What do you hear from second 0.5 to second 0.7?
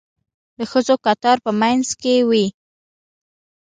د